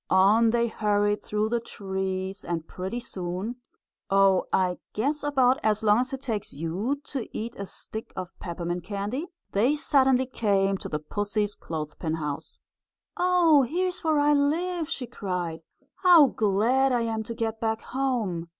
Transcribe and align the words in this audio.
On 0.09 0.49
they 0.49 0.67
hurried 0.67 1.21
through 1.21 1.49
the 1.49 1.59
trees, 1.59 2.43
and 2.43 2.67
pretty 2.67 2.99
soon 2.99 3.57
Oh, 4.09 4.45
I 4.51 4.79
guess 4.93 5.21
about 5.21 5.59
as 5.61 5.83
long 5.83 5.99
as 5.99 6.11
it 6.11 6.21
takes 6.21 6.51
you 6.51 6.99
to 7.03 7.27
eat 7.37 7.55
a 7.55 7.67
stick 7.67 8.11
of 8.15 8.31
peppermint 8.39 8.83
candy 8.83 9.27
they 9.51 9.75
suddenly 9.75 10.25
came 10.25 10.79
to 10.79 10.89
the 10.89 10.97
pussy's 10.97 11.53
clothespin 11.53 12.15
house. 12.15 12.57
"Oh, 13.15 13.61
here's 13.61 14.03
where 14.03 14.17
I 14.17 14.33
live!" 14.33 14.89
she 14.89 15.05
cried. 15.05 15.59
"How 15.97 16.25
glad 16.25 16.91
I 16.91 17.01
am 17.01 17.21
to 17.21 17.35
get 17.35 17.59
back 17.61 17.81
home!" 17.81 18.49